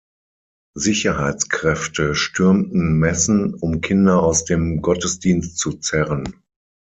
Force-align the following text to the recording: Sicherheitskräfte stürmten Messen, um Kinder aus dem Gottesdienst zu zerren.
Sicherheitskräfte 0.75 2.15
stürmten 2.15 2.97
Messen, 2.97 3.53
um 3.53 3.81
Kinder 3.81 4.23
aus 4.23 4.45
dem 4.45 4.81
Gottesdienst 4.81 5.59
zu 5.59 5.73
zerren. 5.73 6.41